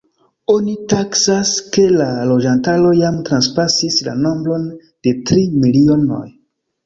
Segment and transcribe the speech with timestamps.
[0.51, 4.67] Oni taksas, ke la loĝantaro jam transpasis la nombron
[5.09, 6.25] de tri milionoj.